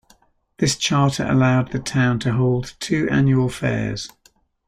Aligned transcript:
This 0.57 0.75
charter 0.77 1.27
allowed 1.27 1.71
the 1.73 1.77
town 1.77 2.17
to 2.21 2.33
hold 2.33 2.73
two 2.79 3.07
annual 3.11 3.49
fairs. 3.49 4.09